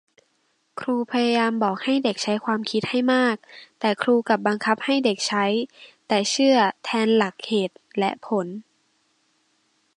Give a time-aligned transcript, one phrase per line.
[0.79, 3.35] ครูพยายามบอกให้เด็กใช้ความคิดให้มาก
[3.79, 5.45] แต่ครูกลับบังคับให้เด็กใช้
[6.07, 8.47] แต่เชื่อแทนหลักเหตุและผล